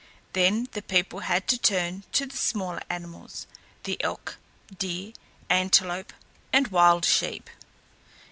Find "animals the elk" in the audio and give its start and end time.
2.89-4.37